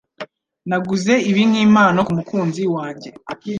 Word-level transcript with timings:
Naguze 0.69 1.13
ibi 1.29 1.41
nkimpano 1.49 1.99
kumukunzi 2.07 2.63
wanjye. 2.75 3.09